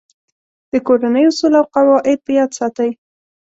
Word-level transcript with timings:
د 0.71 0.73
کورنۍ 0.87 1.23
اصول 1.29 1.53
او 1.59 1.65
قواعد 1.75 2.19
په 2.25 2.31
یاد 2.37 2.51
ساتئ. 2.59 2.89